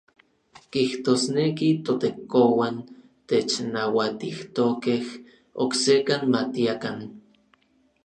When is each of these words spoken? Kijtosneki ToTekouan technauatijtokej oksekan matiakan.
Kijtosneki 0.73 1.67
ToTekouan 1.85 2.75
technauatijtokej 3.29 5.03
oksekan 5.63 6.21
matiakan. 6.33 6.99